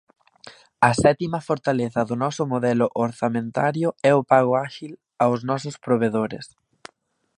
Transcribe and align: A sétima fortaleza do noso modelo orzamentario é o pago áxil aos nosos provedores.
A 0.89 0.91
sétima 1.03 1.39
fortaleza 1.49 2.01
do 2.09 2.15
noso 2.23 2.43
modelo 2.53 2.87
orzamentario 3.07 3.89
é 4.09 4.11
o 4.19 4.25
pago 4.31 4.53
áxil 4.67 4.91
aos 5.23 5.39
nosos 5.49 5.75
provedores. 5.85 6.45